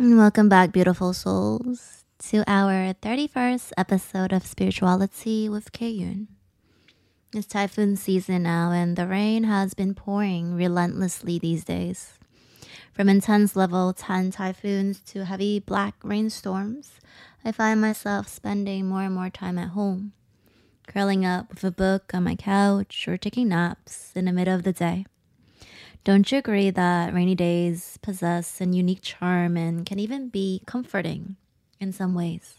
Welcome 0.00 0.48
back, 0.48 0.70
beautiful 0.70 1.12
souls, 1.12 2.04
to 2.30 2.44
our 2.46 2.94
31st 3.02 3.72
episode 3.76 4.32
of 4.32 4.46
Spirituality 4.46 5.48
with 5.48 5.72
Kayun. 5.72 6.28
It's 7.34 7.48
typhoon 7.48 7.96
season 7.96 8.44
now, 8.44 8.70
and 8.70 8.94
the 8.94 9.08
rain 9.08 9.42
has 9.42 9.74
been 9.74 9.94
pouring 9.94 10.54
relentlessly 10.54 11.40
these 11.40 11.64
days. 11.64 12.12
From 12.92 13.08
intense 13.08 13.56
level 13.56 13.92
10 13.92 14.30
typhoons 14.30 15.00
to 15.00 15.24
heavy 15.24 15.58
black 15.58 15.96
rainstorms, 16.04 16.92
I 17.44 17.50
find 17.50 17.80
myself 17.80 18.28
spending 18.28 18.86
more 18.86 19.02
and 19.02 19.16
more 19.16 19.30
time 19.30 19.58
at 19.58 19.70
home, 19.70 20.12
curling 20.86 21.26
up 21.26 21.50
with 21.50 21.64
a 21.64 21.72
book 21.72 22.12
on 22.14 22.22
my 22.22 22.36
couch 22.36 23.08
or 23.08 23.16
taking 23.16 23.48
naps 23.48 24.12
in 24.14 24.26
the 24.26 24.32
middle 24.32 24.54
of 24.54 24.62
the 24.62 24.72
day. 24.72 25.06
Don't 26.04 26.30
you 26.32 26.38
agree 26.38 26.70
that 26.70 27.12
rainy 27.12 27.34
days 27.34 27.98
possess 28.00 28.60
a 28.60 28.66
unique 28.66 29.02
charm 29.02 29.56
and 29.56 29.84
can 29.84 29.98
even 29.98 30.28
be 30.28 30.62
comforting 30.66 31.36
in 31.80 31.92
some 31.92 32.14
ways? 32.14 32.54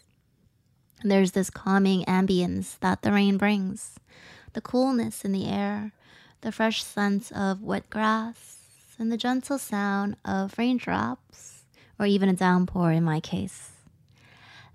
There's 1.03 1.31
this 1.31 1.49
calming 1.49 2.03
ambience 2.05 2.77
that 2.79 3.01
the 3.01 3.11
rain 3.11 3.37
brings, 3.37 3.95
the 4.53 4.61
coolness 4.61 5.23
in 5.23 5.31
the 5.31 5.47
air, 5.47 5.93
the 6.41 6.51
fresh 6.51 6.83
scent 6.83 7.31
of 7.31 7.63
wet 7.63 7.89
grass, 7.89 8.57
and 8.99 9.11
the 9.11 9.17
gentle 9.17 9.57
sound 9.57 10.17
of 10.25 10.57
raindrops, 10.57 11.63
or 11.97 12.05
even 12.05 12.29
a 12.29 12.33
downpour 12.33 12.91
in 12.91 13.03
my 13.03 13.19
case. 13.19 13.71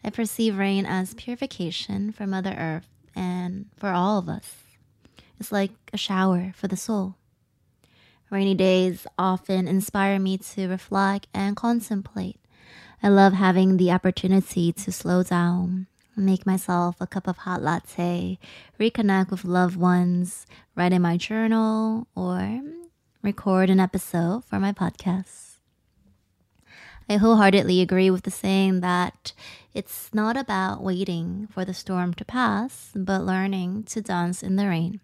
I 0.02 0.10
perceive 0.10 0.58
rain 0.58 0.84
as 0.84 1.14
purification 1.14 2.10
for 2.10 2.26
Mother 2.26 2.54
Earth 2.58 2.88
and 3.14 3.66
for 3.76 3.90
all 3.90 4.18
of 4.18 4.28
us. 4.28 4.56
It's 5.38 5.52
like 5.52 5.72
a 5.92 5.98
shower 5.98 6.52
for 6.56 6.68
the 6.68 6.76
soul. 6.76 7.16
Rainy 8.30 8.54
days 8.54 9.06
often 9.18 9.68
inspire 9.68 10.18
me 10.18 10.38
to 10.38 10.66
reflect 10.66 11.28
and 11.34 11.54
contemplate. 11.54 12.40
I 13.02 13.08
love 13.08 13.34
having 13.34 13.76
the 13.76 13.90
opportunity 13.90 14.72
to 14.72 14.90
slow 14.90 15.22
down, 15.22 15.86
make 16.16 16.46
myself 16.46 16.96
a 17.00 17.06
cup 17.06 17.28
of 17.28 17.38
hot 17.38 17.62
latte, 17.62 18.38
reconnect 18.80 19.30
with 19.30 19.44
loved 19.44 19.76
ones, 19.76 20.46
write 20.74 20.92
in 20.92 21.02
my 21.02 21.16
journal, 21.16 22.06
or 22.14 22.60
record 23.22 23.70
an 23.70 23.78
episode 23.78 24.44
for 24.44 24.58
my 24.58 24.72
podcast. 24.72 25.58
I 27.08 27.16
wholeheartedly 27.16 27.82
agree 27.82 28.10
with 28.10 28.22
the 28.22 28.30
saying 28.30 28.80
that 28.80 29.34
it's 29.74 30.08
not 30.14 30.38
about 30.38 30.82
waiting 30.82 31.46
for 31.52 31.64
the 31.64 31.74
storm 31.74 32.14
to 32.14 32.24
pass, 32.24 32.90
but 32.96 33.26
learning 33.26 33.84
to 33.84 34.00
dance 34.00 34.42
in 34.42 34.56
the 34.56 34.66
rain. 34.66 35.00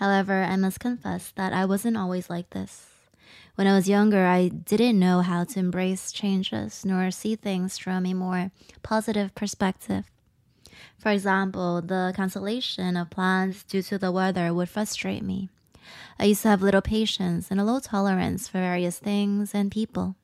However, 0.00 0.42
I 0.42 0.56
must 0.56 0.80
confess 0.80 1.30
that 1.36 1.52
I 1.52 1.66
wasn't 1.66 1.98
always 1.98 2.30
like 2.30 2.48
this. 2.50 2.86
When 3.54 3.66
I 3.66 3.74
was 3.74 3.86
younger, 3.86 4.24
I 4.24 4.48
didn't 4.48 4.98
know 4.98 5.20
how 5.20 5.44
to 5.44 5.58
embrace 5.58 6.10
changes 6.10 6.86
nor 6.86 7.10
see 7.10 7.36
things 7.36 7.76
from 7.76 8.06
a 8.06 8.14
more 8.14 8.50
positive 8.82 9.34
perspective. 9.34 10.06
For 10.96 11.10
example, 11.10 11.82
the 11.82 12.14
cancellation 12.16 12.96
of 12.96 13.10
plans 13.10 13.62
due 13.62 13.82
to 13.82 13.98
the 13.98 14.10
weather 14.10 14.54
would 14.54 14.70
frustrate 14.70 15.22
me. 15.22 15.50
I 16.18 16.24
used 16.24 16.42
to 16.42 16.48
have 16.48 16.62
little 16.62 16.80
patience 16.80 17.50
and 17.50 17.60
a 17.60 17.64
low 17.64 17.78
tolerance 17.78 18.48
for 18.48 18.58
various 18.58 18.98
things 18.98 19.54
and 19.54 19.70
people. 19.70 20.16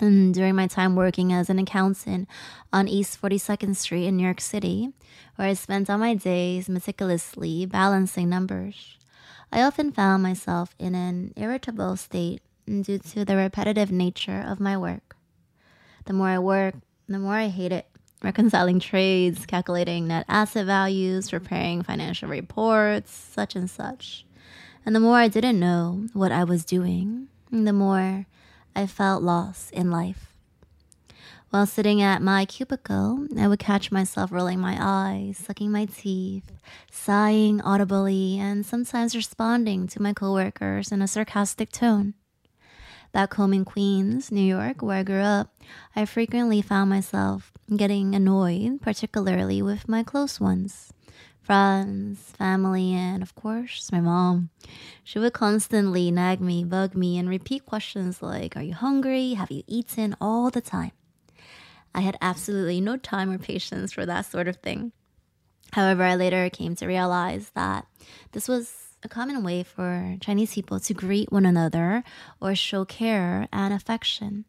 And 0.00 0.34
during 0.34 0.56
my 0.56 0.66
time 0.66 0.96
working 0.96 1.32
as 1.32 1.50
an 1.50 1.58
accountant 1.58 2.28
on 2.72 2.88
East 2.88 3.20
42nd 3.20 3.76
Street 3.76 4.06
in 4.06 4.16
New 4.16 4.24
York 4.24 4.40
City, 4.40 4.90
where 5.36 5.48
I 5.48 5.54
spent 5.54 5.90
all 5.90 5.98
my 5.98 6.14
days 6.14 6.68
meticulously 6.68 7.66
balancing 7.66 8.28
numbers, 8.28 8.96
I 9.52 9.62
often 9.62 9.92
found 9.92 10.22
myself 10.22 10.74
in 10.78 10.94
an 10.94 11.34
irritable 11.36 11.96
state 11.96 12.40
due 12.66 12.98
to 12.98 13.24
the 13.24 13.36
repetitive 13.36 13.92
nature 13.92 14.44
of 14.46 14.60
my 14.60 14.76
work. 14.76 15.16
The 16.06 16.14
more 16.14 16.28
I 16.28 16.38
work, 16.38 16.74
the 17.08 17.18
more 17.18 17.34
I 17.34 17.48
hate 17.48 17.72
it. 17.72 17.86
Reconciling 18.22 18.78
trades, 18.78 19.46
calculating 19.46 20.06
net 20.06 20.24
asset 20.28 20.64
values, 20.64 21.28
preparing 21.28 21.82
financial 21.82 22.28
reports, 22.28 23.12
such 23.12 23.56
and 23.56 23.68
such. 23.68 24.24
And 24.86 24.94
the 24.94 25.00
more 25.00 25.16
I 25.16 25.26
didn't 25.26 25.58
know 25.58 26.06
what 26.12 26.30
I 26.30 26.44
was 26.44 26.64
doing, 26.64 27.26
the 27.50 27.72
more 27.72 28.26
I 28.74 28.86
felt 28.86 29.22
lost 29.22 29.72
in 29.72 29.90
life. 29.90 30.34
While 31.50 31.66
sitting 31.66 32.00
at 32.00 32.22
my 32.22 32.46
cubicle, 32.46 33.26
I 33.38 33.46
would 33.46 33.58
catch 33.58 33.92
myself 33.92 34.32
rolling 34.32 34.58
my 34.58 34.78
eyes, 34.80 35.36
sucking 35.36 35.70
my 35.70 35.84
teeth, 35.84 36.50
sighing 36.90 37.60
audibly, 37.60 38.38
and 38.38 38.64
sometimes 38.64 39.14
responding 39.14 39.86
to 39.88 40.00
my 40.00 40.14
coworkers 40.14 40.90
in 40.90 41.02
a 41.02 41.06
sarcastic 41.06 41.70
tone. 41.70 42.14
Back 43.12 43.34
home 43.34 43.52
in 43.52 43.66
Queens, 43.66 44.32
New 44.32 44.40
York, 44.40 44.80
where 44.80 44.98
I 44.98 45.02
grew 45.02 45.20
up, 45.20 45.54
I 45.94 46.06
frequently 46.06 46.62
found 46.62 46.88
myself 46.88 47.52
getting 47.76 48.14
annoyed, 48.14 48.80
particularly 48.80 49.60
with 49.60 49.86
my 49.86 50.02
close 50.02 50.40
ones 50.40 50.92
friends, 51.42 52.18
family, 52.38 52.92
and 52.94 53.22
of 53.22 53.34
course, 53.34 53.90
my 53.92 54.00
mom. 54.00 54.50
She 55.04 55.18
would 55.18 55.32
constantly 55.32 56.10
nag 56.10 56.40
me, 56.40 56.64
bug 56.64 56.94
me, 56.94 57.18
and 57.18 57.28
repeat 57.28 57.66
questions 57.66 58.22
like, 58.22 58.56
Are 58.56 58.62
you 58.62 58.74
hungry? 58.74 59.34
Have 59.34 59.50
you 59.50 59.62
eaten? 59.66 60.16
all 60.20 60.50
the 60.50 60.60
time. 60.60 60.92
I 61.94 62.00
had 62.00 62.16
absolutely 62.20 62.80
no 62.80 62.96
time 62.96 63.30
or 63.30 63.38
patience 63.38 63.92
for 63.92 64.06
that 64.06 64.26
sort 64.26 64.48
of 64.48 64.56
thing. 64.56 64.92
However, 65.72 66.02
I 66.04 66.14
later 66.14 66.48
came 66.50 66.76
to 66.76 66.86
realize 66.86 67.50
that 67.54 67.86
this 68.32 68.48
was 68.48 68.74
a 69.02 69.08
common 69.08 69.42
way 69.42 69.62
for 69.62 70.16
Chinese 70.20 70.54
people 70.54 70.78
to 70.80 70.94
greet 70.94 71.32
one 71.32 71.46
another 71.46 72.04
or 72.40 72.54
show 72.54 72.84
care 72.84 73.48
and 73.52 73.74
affection. 73.74 74.44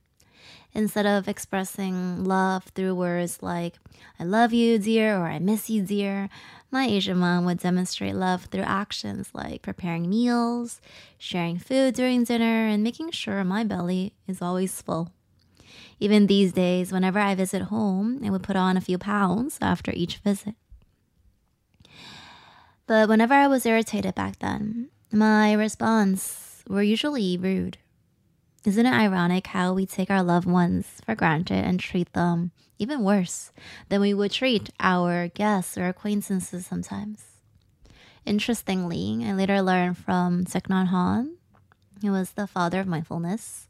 Instead 0.76 1.06
of 1.06 1.28
expressing 1.28 2.24
love 2.24 2.64
through 2.76 2.96
words 2.96 3.44
like, 3.44 3.78
I 4.20 4.24
love 4.24 4.54
you, 4.54 4.80
dear, 4.80 5.18
or 5.18 5.28
I 5.28 5.38
miss 5.38 5.70
you, 5.70 5.84
dear, 5.84 6.30
my 6.72 6.86
Asian 6.86 7.20
mom 7.20 7.46
would 7.46 7.60
demonstrate 7.60 8.16
love 8.16 8.46
through 8.46 8.64
actions 8.64 9.30
like 9.34 9.62
preparing 9.62 10.10
meals, 10.10 10.82
sharing 11.20 11.60
food 11.60 11.94
during 11.94 12.24
dinner, 12.24 12.68
and 12.68 12.84
making 12.84 13.12
sure 13.12 13.44
my 13.44 13.64
belly 13.64 14.14
is 14.28 14.42
always 14.42 14.82
full. 14.82 15.12
Even 16.00 16.26
these 16.26 16.52
days, 16.52 16.92
whenever 16.92 17.20
I 17.20 17.36
visit 17.36 17.64
home, 17.64 18.22
I 18.26 18.32
would 18.32 18.44
put 18.44 18.56
on 18.56 18.76
a 18.76 18.82
few 18.82 18.98
pounds 18.98 19.60
after 19.62 19.92
each 19.94 20.18
visit. 20.18 20.56
But 22.88 23.08
whenever 23.08 23.36
I 23.36 23.48
was 23.48 23.66
irritated 23.66 24.16
back 24.16 24.40
then, 24.40 24.90
my 25.12 25.54
response 25.54 26.64
were 26.68 26.84
usually 26.84 27.38
rude. 27.38 27.78
Isn't 28.66 28.86
it 28.86 28.94
ironic 28.94 29.48
how 29.48 29.74
we 29.74 29.86
take 29.86 30.10
our 30.10 30.24
loved 30.24 30.48
ones 30.48 31.02
for 31.06 31.16
granted 31.16 31.66
and 31.66 31.82
treat 31.82 32.14
them 32.14 32.52
even 32.80 33.04
worse 33.04 33.52
than 33.90 34.00
we 34.00 34.14
would 34.14 34.32
treat 34.32 34.70
our 34.80 35.28
guests 35.28 35.78
or 35.78 35.88
acquaintances 35.88 36.66
sometimes? 36.66 37.26
Interestingly, 38.26 39.22
I 39.26 39.34
later 39.34 39.62
learned 39.62 39.98
from 39.98 40.46
Thich 40.46 40.68
Nhat 40.68 40.92
Hanh, 40.92 41.34
who 42.02 42.14
was 42.14 42.32
the 42.32 42.48
father 42.48 42.80
of 42.80 42.88
mindfulness, 42.88 43.68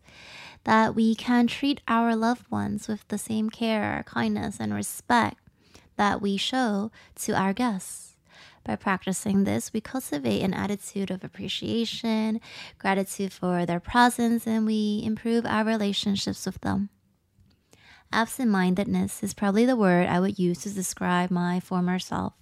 that 0.63 0.93
we 0.93 1.15
can 1.15 1.47
treat 1.47 1.81
our 1.87 2.15
loved 2.15 2.51
ones 2.51 2.87
with 2.87 3.07
the 3.07 3.17
same 3.17 3.49
care, 3.49 4.03
kindness, 4.05 4.57
and 4.59 4.75
respect 4.75 5.39
that 5.97 6.21
we 6.21 6.37
show 6.37 6.91
to 7.15 7.33
our 7.33 7.53
guests. 7.53 8.12
By 8.63 8.77
practicing 8.77 9.43
this, 9.43 9.73
we 9.73 9.81
cultivate 9.81 10.41
an 10.41 10.53
attitude 10.53 11.11
of 11.11 11.23
appreciation, 11.23 12.39
gratitude 12.77 13.33
for 13.33 13.65
their 13.65 13.81
presence, 13.81 14.47
and 14.47 14.65
we 14.65 15.01
improve 15.03 15.45
our 15.45 15.65
relationships 15.65 16.45
with 16.45 16.61
them. 16.61 16.89
Absent 18.13 18.49
mindedness 18.49 19.21
is 19.21 19.33
probably 19.33 19.65
the 19.65 19.75
word 19.75 20.07
I 20.07 20.19
would 20.19 20.39
use 20.39 20.59
to 20.59 20.69
describe 20.69 21.29
my 21.29 21.59
former 21.59 21.99
self. 21.99 22.33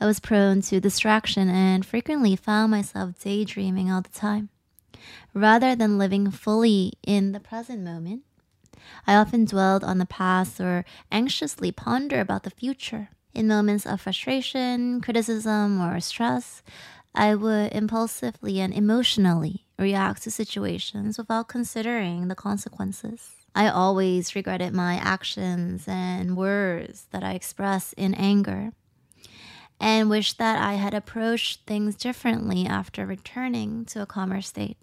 I 0.00 0.06
was 0.06 0.20
prone 0.20 0.60
to 0.62 0.80
distraction 0.80 1.48
and 1.48 1.84
frequently 1.84 2.36
found 2.36 2.70
myself 2.70 3.18
daydreaming 3.18 3.90
all 3.90 4.02
the 4.02 4.10
time. 4.10 4.50
Rather 5.32 5.74
than 5.74 5.98
living 5.98 6.30
fully 6.30 6.92
in 7.02 7.32
the 7.32 7.40
present 7.40 7.82
moment, 7.82 8.22
I 9.06 9.14
often 9.16 9.46
dwelled 9.46 9.82
on 9.82 9.98
the 9.98 10.06
past 10.06 10.60
or 10.60 10.84
anxiously 11.10 11.72
pondered 11.72 12.20
about 12.20 12.42
the 12.42 12.50
future. 12.50 13.08
In 13.34 13.48
moments 13.48 13.84
of 13.84 14.00
frustration, 14.00 15.00
criticism, 15.00 15.80
or 15.80 15.98
stress, 15.98 16.62
I 17.16 17.34
would 17.34 17.72
impulsively 17.72 18.60
and 18.60 18.72
emotionally 18.72 19.66
react 19.76 20.22
to 20.22 20.30
situations 20.30 21.18
without 21.18 21.48
considering 21.48 22.28
the 22.28 22.36
consequences. 22.36 23.30
I 23.52 23.68
always 23.68 24.36
regretted 24.36 24.72
my 24.72 24.96
actions 24.96 25.84
and 25.88 26.36
words 26.36 27.06
that 27.10 27.24
I 27.24 27.32
expressed 27.32 27.94
in 27.94 28.14
anger 28.14 28.72
and 29.80 30.08
wished 30.08 30.38
that 30.38 30.60
I 30.60 30.74
had 30.74 30.94
approached 30.94 31.66
things 31.66 31.96
differently 31.96 32.66
after 32.66 33.04
returning 33.04 33.84
to 33.86 34.02
a 34.02 34.06
calmer 34.06 34.40
state. 34.40 34.76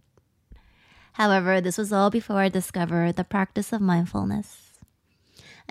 However, 1.13 1.62
this 1.62 1.77
was 1.77 1.92
all 1.94 2.09
before 2.09 2.38
I 2.38 2.50
discovered 2.50 3.15
the 3.15 3.24
practice 3.24 3.71
of 3.71 3.81
mindfulness. 3.81 4.70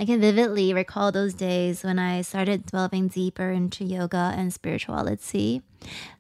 I 0.01 0.07
can 0.07 0.19
vividly 0.19 0.73
recall 0.73 1.13
those 1.13 1.35
days 1.35 1.85
when 1.85 1.99
I 1.99 2.23
started 2.23 2.65
delving 2.65 3.09
deeper 3.09 3.51
into 3.51 3.85
yoga 3.85 4.33
and 4.35 4.51
spirituality. 4.51 5.61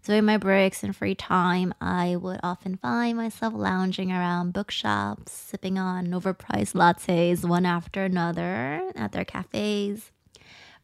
During 0.04 0.26
my 0.26 0.36
breaks 0.36 0.84
and 0.84 0.94
free 0.94 1.14
time, 1.14 1.72
I 1.80 2.16
would 2.16 2.40
often 2.42 2.76
find 2.76 3.16
myself 3.16 3.54
lounging 3.56 4.12
around 4.12 4.52
bookshops, 4.52 5.32
sipping 5.32 5.78
on 5.78 6.08
overpriced 6.08 6.74
lattes 6.74 7.42
one 7.42 7.64
after 7.64 8.04
another 8.04 8.92
at 8.94 9.12
their 9.12 9.24
cafes, 9.24 10.12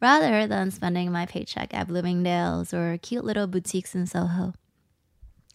rather 0.00 0.46
than 0.46 0.70
spending 0.70 1.12
my 1.12 1.26
paycheck 1.26 1.74
at 1.74 1.88
Bloomingdale's 1.88 2.72
or 2.72 2.96
cute 2.96 3.26
little 3.26 3.46
boutiques 3.46 3.94
in 3.94 4.06
Soho. 4.06 4.54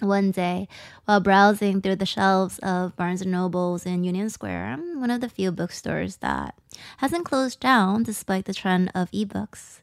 One 0.01 0.31
day, 0.31 0.67
while 1.05 1.19
browsing 1.19 1.79
through 1.79 1.97
the 1.97 2.07
shelves 2.07 2.57
of 2.59 2.95
Barnes 2.95 3.21
& 3.21 3.25
Nobles 3.25 3.85
in 3.85 4.03
Union 4.03 4.31
Square, 4.31 4.77
one 4.95 5.11
of 5.11 5.21
the 5.21 5.29
few 5.29 5.51
bookstores 5.51 6.17
that 6.17 6.55
hasn't 6.97 7.25
closed 7.25 7.59
down 7.59 8.01
despite 8.01 8.45
the 8.45 8.53
trend 8.53 8.91
of 8.95 9.11
ebooks, 9.11 9.79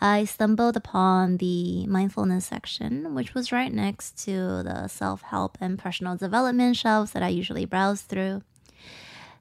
I 0.00 0.24
stumbled 0.24 0.76
upon 0.76 1.36
the 1.36 1.86
mindfulness 1.86 2.46
section, 2.46 3.14
which 3.14 3.32
was 3.32 3.52
right 3.52 3.72
next 3.72 4.18
to 4.24 4.64
the 4.64 4.88
self 4.88 5.22
help 5.22 5.56
and 5.60 5.78
personal 5.78 6.16
development 6.16 6.76
shelves 6.76 7.12
that 7.12 7.22
I 7.22 7.28
usually 7.28 7.64
browse 7.64 8.02
through. 8.02 8.42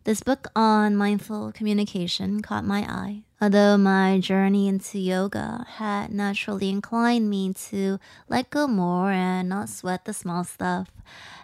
This 0.05 0.21
book 0.21 0.49
on 0.53 0.97
mindful 0.97 1.53
communication 1.53 2.41
caught 2.41 2.65
my 2.65 2.81
eye. 2.81 3.21
Although 3.41 3.77
my 3.77 4.19
journey 4.19 4.67
into 4.67 4.99
yoga 4.99 5.65
had 5.77 6.13
naturally 6.13 6.69
inclined 6.69 7.29
me 7.29 7.53
to 7.69 7.99
let 8.27 8.49
go 8.49 8.67
more 8.67 9.11
and 9.11 9.47
not 9.47 9.69
sweat 9.69 10.03
the 10.03 10.11
small 10.11 10.43
stuff, 10.43 10.89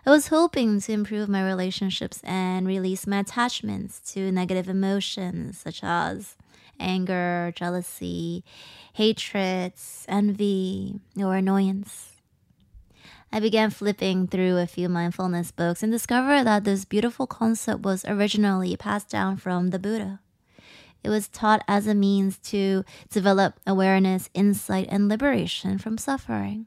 I 0.05 0.09
was 0.09 0.27
hoping 0.27 0.81
to 0.81 0.91
improve 0.91 1.29
my 1.29 1.41
relationships 1.41 2.19
and 2.25 2.67
release 2.67 3.07
my 3.07 3.19
attachments 3.19 4.01
to 4.11 4.29
negative 4.29 4.67
emotions 4.67 5.57
such 5.57 5.79
as 5.81 6.35
anger, 6.81 7.53
jealousy, 7.55 8.43
hatred, 8.91 9.71
envy, 10.09 10.99
or 11.15 11.35
annoyance. 11.35 12.18
I 13.31 13.39
began 13.39 13.69
flipping 13.69 14.27
through 14.27 14.57
a 14.57 14.65
few 14.65 14.89
mindfulness 14.89 15.51
books 15.51 15.83
and 15.83 15.91
discovered 15.91 16.45
that 16.45 16.63
this 16.63 16.83
beautiful 16.83 17.27
concept 17.27 17.81
was 17.81 18.03
originally 18.05 18.75
passed 18.75 19.09
down 19.09 19.37
from 19.37 19.69
the 19.69 19.77
Buddha. 19.77 20.19
It 21.03 21.09
was 21.09 21.27
taught 21.27 21.63
as 21.67 21.85
a 21.85 21.93
means 21.93 22.37
to 22.49 22.83
develop 23.09 23.59
awareness, 23.65 24.29
insight, 24.33 24.87
and 24.89 25.07
liberation 25.07 25.77
from 25.77 25.97
suffering. 25.97 26.65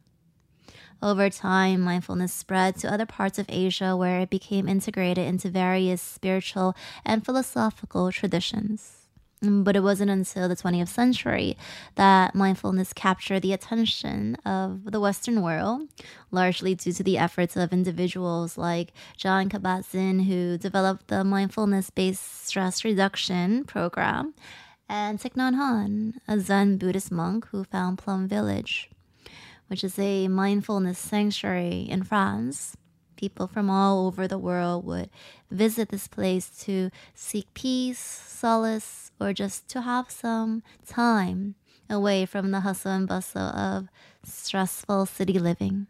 Over 1.03 1.29
time, 1.31 1.81
mindfulness 1.81 2.33
spread 2.33 2.77
to 2.77 2.93
other 2.93 3.07
parts 3.07 3.41
of 3.41 3.47
Asia 3.49 3.97
where 3.97 4.21
it 4.21 4.31
became 4.31 4.69
integrated 4.69 5.27
into 5.27 5.51
various 5.51 6.01
spiritual 6.01 6.77
and 7.05 7.25
philosophical 7.25 8.13
traditions. 8.13 9.02
Mm, 9.43 9.65
but 9.65 9.75
it 9.75 9.83
wasn't 9.83 10.11
until 10.11 10.49
the 10.49 10.55
20th 10.57 10.89
century 10.89 11.57
that 11.97 12.35
mindfulness 12.35 12.93
captured 12.93 13.41
the 13.41 13.53
attention 13.53 14.37
of 14.47 14.93
the 14.93 15.01
Western 15.01 15.43
world, 15.43 15.83
largely 16.31 16.75
due 16.75 16.93
to 16.93 17.03
the 17.03 17.19
efforts 17.19 17.57
of 17.57 17.73
individuals 17.73 18.57
like 18.57 18.93
Jon 19.17 19.49
Kabat-Zinn, 19.49 20.21
who 20.21 20.59
developed 20.59 21.09
the 21.09 21.25
mindfulness-based 21.25 22.47
stress 22.47 22.85
reduction 22.85 23.65
program, 23.65 24.35
and 24.89 25.19
Thich 25.19 25.35
Nhat 25.35 25.55
Hanh, 25.55 26.15
a 26.29 26.39
Zen 26.39 26.77
Buddhist 26.77 27.11
monk 27.11 27.49
who 27.51 27.65
found 27.65 27.99
Plum 27.99 28.29
Village, 28.29 28.91
which 29.67 29.83
is 29.83 29.99
a 29.99 30.29
mindfulness 30.29 30.99
sanctuary 30.99 31.81
in 31.89 32.05
France 32.05 32.77
people 33.17 33.47
from 33.47 33.71
all 33.71 34.07
over 34.07 34.27
the 34.27 34.39
world 34.39 34.85
would 34.85 35.11
visit 35.51 35.89
this 35.89 36.09
place 36.09 36.49
to 36.65 36.91
seek 37.15 37.53
peace, 37.55 37.99
solace, 37.99 39.11
or 39.21 39.33
just 39.33 39.69
to 39.69 39.83
have 39.83 40.11
some 40.11 40.63
time 40.87 41.55
away 41.89 42.27
from 42.27 42.51
the 42.51 42.61
hustle 42.61 42.93
and 42.93 43.09
bustle 43.09 43.43
of 43.43 43.89
stressful 44.25 45.07
city 45.07 45.39
living. 45.39 45.87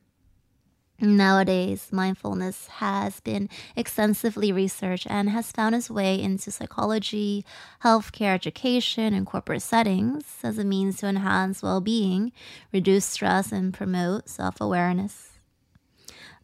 Nowadays, 1.05 1.89
mindfulness 1.91 2.69
has 2.79 3.19
been 3.19 3.49
extensively 3.75 4.53
researched 4.53 5.09
and 5.11 5.31
has 5.31 5.51
found 5.51 5.75
its 5.75 5.91
way 5.91 6.21
into 6.23 6.53
psychology, 6.53 7.45
healthcare, 7.83 8.35
education, 8.35 9.13
and 9.13 9.27
corporate 9.27 9.63
settings 9.63 10.25
as 10.45 10.59
a 10.59 10.65
means 10.65 10.99
to 10.99 11.09
enhance 11.09 11.61
well 11.61 11.81
being, 11.81 12.31
reduce 12.73 13.05
stress, 13.05 13.51
and 13.51 13.75
promote 13.75 14.29
self 14.29 14.61
awareness. 14.61 15.32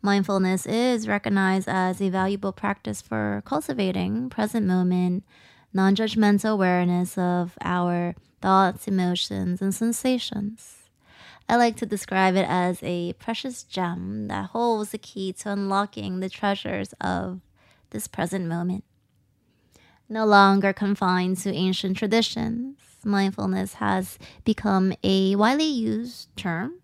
Mindfulness 0.00 0.64
is 0.64 1.08
recognized 1.08 1.68
as 1.68 2.00
a 2.00 2.08
valuable 2.08 2.52
practice 2.52 3.02
for 3.02 3.42
cultivating 3.44 4.30
present 4.30 4.66
moment, 4.66 5.24
non 5.72 5.96
judgmental 5.96 6.52
awareness 6.52 7.18
of 7.18 7.58
our 7.62 8.14
thoughts, 8.40 8.86
emotions, 8.86 9.60
and 9.60 9.74
sensations. 9.74 10.90
I 11.48 11.56
like 11.56 11.76
to 11.78 11.86
describe 11.86 12.36
it 12.36 12.46
as 12.48 12.80
a 12.82 13.14
precious 13.14 13.64
gem 13.64 14.28
that 14.28 14.50
holds 14.50 14.90
the 14.90 14.98
key 14.98 15.32
to 15.34 15.50
unlocking 15.50 16.20
the 16.20 16.28
treasures 16.28 16.92
of 17.00 17.40
this 17.90 18.06
present 18.06 18.46
moment. 18.46 18.84
No 20.08 20.24
longer 20.24 20.72
confined 20.72 21.38
to 21.38 21.52
ancient 21.52 21.96
traditions, 21.96 22.78
mindfulness 23.04 23.74
has 23.74 24.18
become 24.44 24.92
a 25.02 25.34
widely 25.34 25.64
used 25.64 26.28
term 26.36 26.80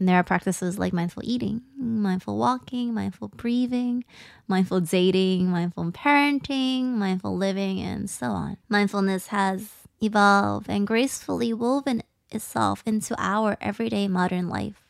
and 0.00 0.08
there 0.08 0.16
are 0.16 0.24
practices 0.24 0.78
like 0.78 0.94
mindful 0.94 1.22
eating, 1.26 1.60
mindful 1.76 2.38
walking, 2.38 2.94
mindful 2.94 3.28
breathing, 3.28 4.02
mindful 4.48 4.80
dating, 4.80 5.48
mindful 5.48 5.92
parenting, 5.92 6.94
mindful 6.94 7.36
living, 7.36 7.80
and 7.80 8.08
so 8.08 8.28
on. 8.28 8.56
Mindfulness 8.70 9.26
has 9.26 9.68
evolved 10.02 10.70
and 10.70 10.86
gracefully 10.86 11.52
woven 11.52 12.02
itself 12.30 12.82
into 12.86 13.14
our 13.18 13.58
everyday 13.60 14.08
modern 14.08 14.48
life, 14.48 14.82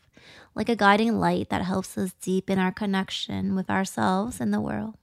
like 0.55 0.69
a 0.69 0.77
guiding 0.77 1.19
light 1.19 1.49
that 1.49 1.63
helps 1.63 1.97
us 1.97 2.13
deepen 2.21 2.57
our 2.57 2.71
connection 2.71 3.53
with 3.53 3.69
ourselves 3.69 4.39
and 4.39 4.53
the 4.53 4.61
world. 4.61 4.95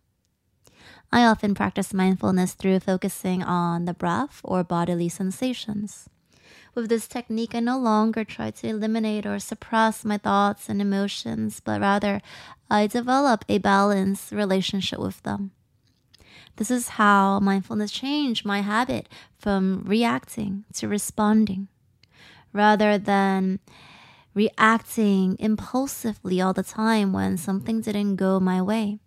I 1.12 1.25
often 1.25 1.54
practice 1.54 1.93
mindfulness 1.93 2.54
through 2.54 2.81
focusing 2.81 3.43
on 3.43 3.84
the 3.84 3.94
breath 3.94 4.40
or 4.43 4.64
bodily 4.64 5.11
sensations. 5.11 6.08
With 6.78 6.90
this 6.90 7.08
technique, 7.08 7.56
I 7.56 7.58
no 7.58 7.76
longer 7.76 8.22
try 8.22 8.52
to 8.52 8.69
eliminate 8.69 9.26
or 9.26 9.40
suppress 9.40 10.04
my 10.04 10.16
thoughts 10.16 10.69
and 10.69 10.80
emotions, 10.80 11.58
but 11.58 11.80
rather 11.80 12.22
I 12.70 12.86
develop 12.86 13.44
a 13.48 13.58
balanced 13.58 14.30
relationship 14.30 15.00
with 15.00 15.20
them. 15.25 15.50
This 16.54 16.70
is 16.70 16.90
how 16.90 17.40
mindfulness 17.40 17.90
changed 17.90 18.46
my 18.46 18.60
habit 18.60 19.08
from 19.36 19.82
reacting 19.86 20.66
to 20.75 20.86
responding 20.86 21.66
rather 22.52 22.96
than 22.96 23.58
reacting 24.32 25.34
impulsively 25.40 26.40
all 26.40 26.52
the 26.52 26.62
time 26.62 27.12
when 27.12 27.36
something 27.36 27.80
didn't 27.80 28.14
go 28.14 28.38
my 28.38 28.62
way. 28.62 29.00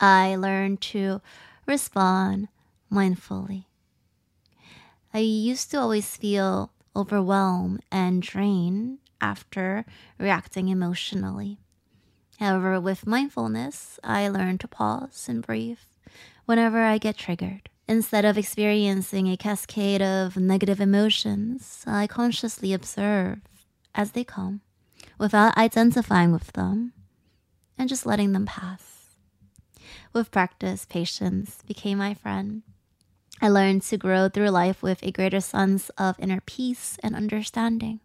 I 0.00 0.36
learned 0.36 0.80
to 0.92 1.20
respond 1.66 2.48
mindfully. 2.90 3.66
I 5.12 5.18
used 5.18 5.70
to 5.72 5.80
always 5.80 6.16
feel 6.16 6.70
overwhelmed 6.94 7.82
and 7.90 8.22
drained 8.22 8.98
after 9.20 9.84
reacting 10.18 10.68
emotionally. 10.68 11.58
However, 12.38 12.80
with 12.80 13.06
mindfulness, 13.06 13.98
I 14.04 14.28
learned 14.28 14.60
to 14.60 14.68
pause 14.68 15.26
and 15.28 15.44
breathe 15.44 15.80
whenever 16.46 16.82
I 16.82 16.98
get 16.98 17.16
triggered. 17.16 17.68
Instead 17.88 18.24
of 18.24 18.38
experiencing 18.38 19.26
a 19.26 19.36
cascade 19.36 20.00
of 20.00 20.36
negative 20.36 20.80
emotions, 20.80 21.82
I 21.88 22.06
consciously 22.06 22.72
observe 22.72 23.40
as 23.94 24.12
they 24.12 24.22
come 24.22 24.60
without 25.18 25.58
identifying 25.58 26.30
with 26.30 26.52
them 26.52 26.92
and 27.76 27.88
just 27.88 28.06
letting 28.06 28.32
them 28.32 28.46
pass. 28.46 29.16
With 30.12 30.30
practice, 30.30 30.84
patience 30.84 31.58
became 31.66 31.98
my 31.98 32.14
friend 32.14 32.62
I 33.42 33.48
learned 33.48 33.82
to 33.84 33.96
grow 33.96 34.28
through 34.28 34.50
life 34.50 34.82
with 34.82 35.02
a 35.02 35.10
greater 35.10 35.40
sense 35.40 35.88
of 35.96 36.20
inner 36.20 36.42
peace 36.44 36.98
and 37.02 37.16
understanding. 37.16 38.00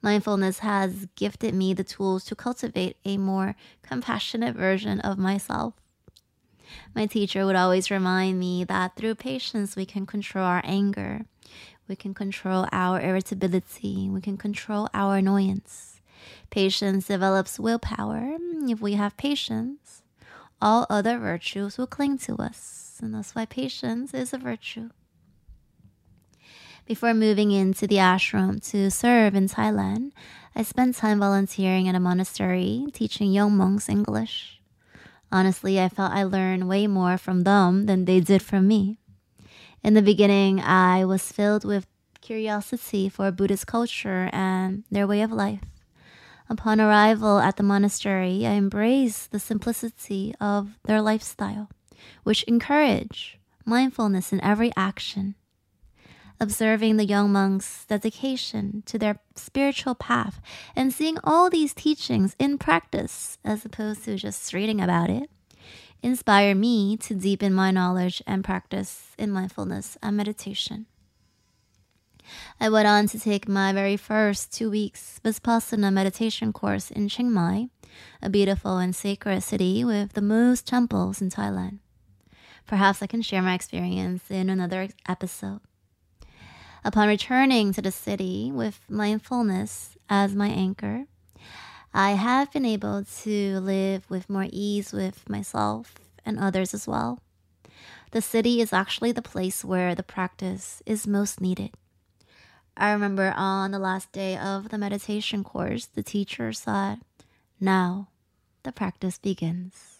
Mindfulness 0.00 0.60
has 0.60 1.08
gifted 1.16 1.54
me 1.54 1.74
the 1.74 1.82
tools 1.82 2.24
to 2.26 2.36
cultivate 2.36 2.96
a 3.04 3.16
more 3.16 3.56
compassionate 3.82 4.54
version 4.54 5.00
of 5.00 5.18
myself. 5.18 5.74
My 6.94 7.06
teacher 7.06 7.44
would 7.44 7.56
always 7.56 7.90
remind 7.90 8.38
me 8.38 8.62
that 8.62 8.94
through 8.94 9.16
patience, 9.16 9.74
we 9.74 9.86
can 9.86 10.06
control 10.06 10.44
our 10.44 10.62
anger, 10.62 11.22
we 11.88 11.96
can 11.96 12.14
control 12.14 12.68
our 12.70 13.00
irritability, 13.00 14.08
we 14.08 14.20
can 14.20 14.36
control 14.36 14.88
our 14.94 15.16
annoyance. 15.16 16.00
Patience 16.50 17.08
develops 17.08 17.58
willpower. 17.58 18.36
If 18.68 18.80
we 18.80 18.92
have 18.92 19.16
patience, 19.16 20.02
all 20.62 20.86
other 20.88 21.18
virtues 21.18 21.76
will 21.76 21.88
cling 21.88 22.18
to 22.18 22.36
us 22.36 22.83
and 23.04 23.14
that's 23.14 23.34
why 23.34 23.44
patience 23.44 24.14
is 24.14 24.32
a 24.32 24.38
virtue. 24.38 24.88
Before 26.86 27.14
moving 27.14 27.50
into 27.50 27.86
the 27.86 27.96
ashram 27.96 28.60
to 28.70 28.90
serve 28.90 29.34
in 29.34 29.48
Thailand, 29.48 30.12
I 30.56 30.62
spent 30.62 30.96
time 30.96 31.20
volunteering 31.20 31.88
at 31.88 31.94
a 31.94 32.00
monastery 32.00 32.86
teaching 32.92 33.32
young 33.32 33.56
monks 33.56 33.88
English. 33.88 34.60
Honestly, 35.30 35.80
I 35.80 35.88
felt 35.88 36.12
I 36.12 36.24
learned 36.24 36.68
way 36.68 36.86
more 36.86 37.16
from 37.16 37.44
them 37.44 37.86
than 37.86 38.04
they 38.04 38.20
did 38.20 38.42
from 38.42 38.68
me. 38.68 38.98
In 39.82 39.94
the 39.94 40.02
beginning, 40.02 40.60
I 40.60 41.04
was 41.04 41.32
filled 41.32 41.64
with 41.64 41.86
curiosity 42.20 43.08
for 43.08 43.30
Buddhist 43.30 43.66
culture 43.66 44.30
and 44.32 44.84
their 44.90 45.06
way 45.06 45.22
of 45.22 45.30
life. 45.30 45.60
Upon 46.48 46.80
arrival 46.80 47.38
at 47.38 47.56
the 47.56 47.62
monastery, 47.62 48.46
I 48.46 48.52
embraced 48.52 49.30
the 49.30 49.38
simplicity 49.38 50.34
of 50.40 50.78
their 50.84 51.00
lifestyle, 51.00 51.68
which 52.22 52.42
encourage 52.44 53.38
mindfulness 53.64 54.32
in 54.32 54.42
every 54.42 54.72
action. 54.76 55.34
Observing 56.40 56.96
the 56.96 57.06
young 57.06 57.32
monks' 57.32 57.84
dedication 57.86 58.82
to 58.86 58.98
their 58.98 59.20
spiritual 59.36 59.94
path 59.94 60.40
and 60.74 60.92
seeing 60.92 61.16
all 61.22 61.48
these 61.48 61.72
teachings 61.72 62.34
in 62.38 62.58
practice 62.58 63.38
as 63.44 63.64
opposed 63.64 64.04
to 64.04 64.16
just 64.16 64.52
reading 64.52 64.80
about 64.80 65.10
it 65.10 65.30
inspire 66.04 66.54
me 66.54 66.98
to 66.98 67.14
deepen 67.14 67.54
my 67.54 67.70
knowledge 67.70 68.22
and 68.26 68.44
practice 68.44 69.14
in 69.16 69.30
mindfulness 69.30 69.96
and 70.02 70.14
meditation. 70.14 70.84
I 72.60 72.68
went 72.68 72.86
on 72.86 73.08
to 73.08 73.18
take 73.18 73.48
my 73.48 73.72
very 73.72 73.96
first 73.96 74.52
two 74.52 74.70
weeks 74.70 75.20
Vipassana 75.24 75.90
meditation 75.92 76.52
course 76.52 76.90
in 76.90 77.08
Chiang 77.08 77.32
Mai, 77.32 77.68
a 78.20 78.28
beautiful 78.28 78.76
and 78.76 78.94
sacred 78.94 79.42
city 79.42 79.82
with 79.82 80.12
the 80.12 80.22
most 80.22 80.66
temples 80.66 81.22
in 81.22 81.30
Thailand. 81.30 81.78
Perhaps 82.66 83.02
I 83.02 83.06
can 83.06 83.22
share 83.22 83.42
my 83.42 83.54
experience 83.54 84.30
in 84.30 84.48
another 84.48 84.88
episode. 85.08 85.60
Upon 86.84 87.08
returning 87.08 87.72
to 87.72 87.82
the 87.82 87.90
city 87.90 88.50
with 88.52 88.80
mindfulness 88.88 89.96
as 90.08 90.34
my 90.34 90.48
anchor, 90.48 91.06
I 91.92 92.12
have 92.12 92.52
been 92.52 92.64
able 92.64 93.04
to 93.22 93.60
live 93.60 94.10
with 94.10 94.28
more 94.28 94.48
ease 94.50 94.92
with 94.92 95.28
myself 95.28 95.94
and 96.26 96.38
others 96.38 96.74
as 96.74 96.88
well. 96.88 97.20
The 98.10 98.22
city 98.22 98.60
is 98.60 98.72
actually 98.72 99.12
the 99.12 99.22
place 99.22 99.64
where 99.64 99.94
the 99.94 100.02
practice 100.02 100.82
is 100.86 101.06
most 101.06 101.40
needed. 101.40 101.70
I 102.76 102.90
remember 102.92 103.32
on 103.36 103.70
the 103.70 103.78
last 103.78 104.10
day 104.10 104.36
of 104.36 104.70
the 104.70 104.78
meditation 104.78 105.44
course, 105.44 105.86
the 105.86 106.02
teacher 106.02 106.52
said, 106.52 107.00
Now 107.60 108.08
the 108.64 108.72
practice 108.72 109.18
begins. 109.18 109.93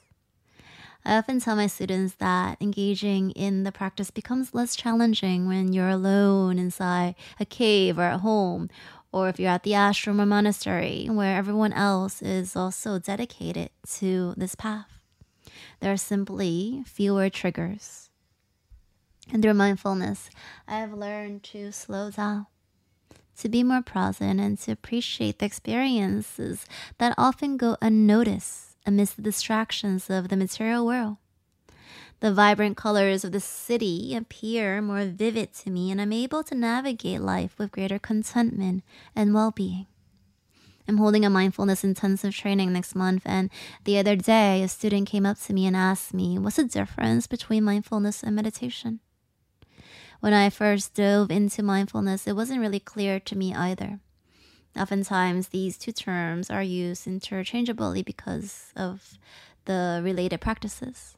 I 1.04 1.18
often 1.18 1.38
tell 1.38 1.54
my 1.54 1.66
students 1.66 2.14
that 2.14 2.56
engaging 2.62 3.30
in 3.32 3.64
the 3.64 3.72
practice 3.72 4.10
becomes 4.10 4.54
less 4.54 4.74
challenging 4.74 5.46
when 5.46 5.72
you're 5.72 5.90
alone 5.90 6.58
inside 6.58 7.14
a 7.38 7.44
cave 7.44 7.98
or 7.98 8.04
at 8.04 8.20
home, 8.20 8.70
or 9.12 9.28
if 9.28 9.38
you're 9.38 9.50
at 9.50 9.64
the 9.64 9.72
ashram 9.72 10.20
or 10.20 10.26
monastery 10.26 11.06
where 11.10 11.36
everyone 11.36 11.74
else 11.74 12.22
is 12.22 12.56
also 12.56 12.98
dedicated 12.98 13.68
to 13.98 14.32
this 14.38 14.54
path. 14.54 15.00
There 15.80 15.92
are 15.92 15.98
simply 15.98 16.82
fewer 16.86 17.28
triggers. 17.28 18.08
And 19.30 19.42
through 19.42 19.54
mindfulness, 19.54 20.30
I 20.66 20.78
have 20.78 20.94
learned 20.94 21.42
to 21.44 21.70
slow 21.70 22.10
down 22.10 22.46
to 23.38 23.48
be 23.48 23.62
more 23.62 23.82
present 23.82 24.40
and 24.40 24.58
to 24.60 24.72
appreciate 24.72 25.38
the 25.38 25.46
experiences 25.46 26.66
that 26.98 27.14
often 27.18 27.56
go 27.56 27.76
unnoticed 27.82 28.73
amidst 28.86 29.16
the 29.16 29.22
distractions 29.22 30.10
of 30.10 30.28
the 30.28 30.36
material 30.36 30.86
world. 30.86 31.16
The 32.20 32.32
vibrant 32.32 32.76
colors 32.76 33.24
of 33.24 33.32
the 33.32 33.40
city 33.40 34.14
appear 34.14 34.80
more 34.80 35.04
vivid 35.04 35.52
to 35.54 35.70
me, 35.70 35.90
and 35.90 36.00
I'm 36.00 36.12
able 36.12 36.42
to 36.44 36.54
navigate 36.54 37.20
life 37.20 37.58
with 37.58 37.72
greater 37.72 37.98
contentment 37.98 38.82
and 39.14 39.34
well 39.34 39.50
being. 39.50 39.86
I'm 40.86 40.98
holding 40.98 41.24
a 41.24 41.30
mindfulness 41.30 41.82
intensive 41.82 42.34
training 42.34 42.72
next 42.72 42.94
month, 42.94 43.22
and 43.24 43.50
the 43.84 43.98
other 43.98 44.16
day, 44.16 44.62
a 44.62 44.68
student 44.68 45.08
came 45.08 45.24
up 45.24 45.38
to 45.40 45.52
me 45.52 45.66
and 45.66 45.76
asked 45.76 46.12
me, 46.12 46.38
What's 46.38 46.56
the 46.56 46.64
difference 46.64 47.26
between 47.26 47.64
mindfulness 47.64 48.22
and 48.22 48.36
meditation? 48.36 49.00
When 50.20 50.32
I 50.32 50.50
first 50.50 50.94
dove 50.94 51.30
into 51.30 51.62
mindfulness, 51.62 52.26
it 52.26 52.36
wasn't 52.36 52.60
really 52.60 52.80
clear 52.80 53.20
to 53.20 53.36
me 53.36 53.54
either. 53.54 54.00
Oftentimes, 54.76 55.48
these 55.48 55.78
two 55.78 55.92
terms 55.92 56.50
are 56.50 56.62
used 56.62 57.06
interchangeably 57.06 58.02
because 58.02 58.72
of 58.74 59.18
the 59.66 60.00
related 60.02 60.40
practices. 60.40 61.16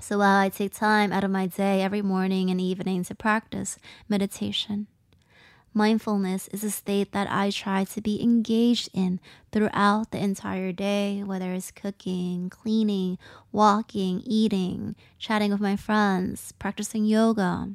So 0.00 0.18
while 0.18 0.40
I 0.40 0.48
take 0.48 0.74
time 0.74 1.12
out 1.12 1.24
of 1.24 1.30
my 1.30 1.46
day 1.46 1.82
every 1.82 2.02
morning 2.02 2.50
and 2.50 2.60
evening 2.60 3.04
to 3.04 3.14
practice 3.14 3.78
meditation, 4.08 4.86
mindfulness 5.74 6.48
is 6.48 6.64
a 6.64 6.70
state 6.70 7.12
that 7.12 7.30
I 7.30 7.50
try 7.50 7.84
to 7.84 8.00
be 8.00 8.20
engaged 8.22 8.88
in 8.92 9.20
throughout 9.52 10.10
the 10.10 10.18
entire 10.18 10.72
day, 10.72 11.22
whether 11.22 11.52
it's 11.52 11.70
cooking, 11.70 12.50
cleaning, 12.50 13.18
walking, 13.52 14.22
eating, 14.24 14.96
chatting 15.18 15.52
with 15.52 15.60
my 15.60 15.76
friends, 15.76 16.52
practicing 16.58 17.04
yoga, 17.04 17.70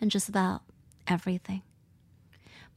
and 0.00 0.10
just 0.10 0.28
about 0.28 0.62
everything. 1.06 1.62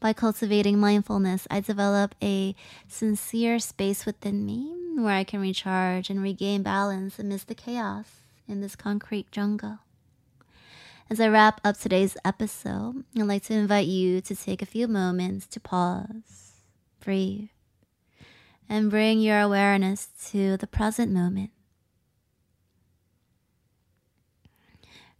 By 0.02 0.14
cultivating 0.14 0.80
mindfulness, 0.80 1.48
I 1.52 1.60
develop 1.60 2.16
a 2.24 2.56
sincere 2.88 3.60
space 3.60 4.04
within 4.04 4.44
me 4.48 4.76
where 4.96 5.14
I 5.14 5.24
can 5.24 5.40
recharge 5.40 6.10
and 6.10 6.24
regain 6.24 6.64
balance 6.64 7.20
amidst 7.20 7.48
the 7.48 7.54
chaos 7.54 8.08
in 8.48 8.62
this 8.62 8.76
concrete 8.76 9.32
jungle. 9.32 9.78
As 11.08 11.20
I 11.20 11.28
wrap 11.28 11.62
up 11.64 11.78
today's 11.78 12.18
episode, 12.26 13.04
I'd 13.16 13.28
like 13.28 13.44
to 13.44 13.54
invite 13.54 13.86
you 13.86 14.22
to 14.22 14.36
take 14.36 14.64
a 14.64 14.66
few 14.66 14.88
moments 14.88 15.46
to 15.46 15.60
pause, 15.60 16.64
breathe, 17.00 17.50
and 18.68 18.90
bring 18.90 19.20
your 19.20 19.40
awareness 19.40 20.10
to 20.32 20.58
the 20.58 20.66
present 20.66 21.12
moment. 21.12 21.52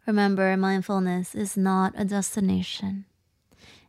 Remember, 0.08 0.58
mindfulness 0.58 1.36
is 1.36 1.56
not 1.56 1.94
a 1.96 2.04
destination, 2.04 3.06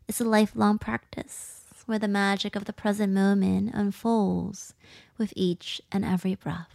it's 0.09 0.21
a 0.21 0.25
lifelong 0.25 0.79
practice 0.79 1.65
where 1.87 1.99
the 1.99 2.09
magic 2.09 2.55
of 2.55 2.65
the 2.65 2.73
present 2.73 3.13
moment 3.13 3.71
unfolds 3.75 4.75
with 5.19 5.33
each 5.37 5.81
and 5.91 6.05
every 6.05 6.35
breath. 6.35 6.69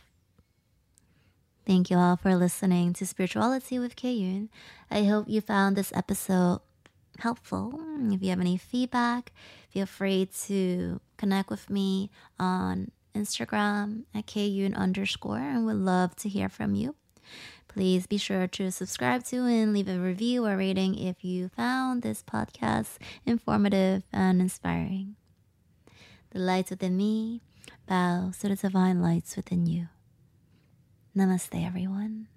Thank 1.65 1.89
you 1.89 1.97
all 1.97 2.15
for 2.15 2.35
listening 2.35 2.93
to 2.93 3.05
Spirituality 3.05 3.77
with 3.77 3.95
Kayun. 3.95 4.49
I 4.89 5.03
hope 5.03 5.27
you 5.27 5.41
found 5.41 5.75
this 5.75 5.91
episode 5.93 6.61
helpful. 7.19 7.79
If 7.99 8.21
you 8.21 8.29
have 8.29 8.39
any 8.39 8.57
feedback, 8.57 9.33
feel 9.69 9.85
free 9.85 10.29
to 10.45 11.01
connect 11.17 11.49
with 11.49 11.69
me 11.69 12.09
on 12.39 12.91
Instagram 13.13 14.03
at 14.13 14.27
Kayun 14.27 14.75
underscore 14.75 15.39
and 15.39 15.65
would 15.65 15.75
love 15.75 16.15
to 16.17 16.29
hear 16.29 16.47
from 16.47 16.75
you. 16.75 16.95
Please 17.67 18.07
be 18.07 18.17
sure 18.17 18.47
to 18.47 18.71
subscribe 18.71 19.23
to 19.25 19.45
and 19.45 19.73
leave 19.73 19.87
a 19.87 19.99
review 19.99 20.45
or 20.45 20.57
rating 20.57 20.97
if 20.97 21.23
you 21.23 21.49
found 21.49 22.01
this 22.01 22.23
podcast 22.23 22.97
informative 23.25 24.03
and 24.11 24.41
inspiring. 24.41 25.15
The 26.31 26.39
lights 26.39 26.71
within 26.71 26.97
me 26.97 27.41
bow 27.87 28.31
to 28.39 28.49
the 28.49 28.55
divine 28.55 29.01
lights 29.01 29.35
within 29.35 29.65
you. 29.65 29.87
Namaste, 31.15 31.65
everyone. 31.65 32.27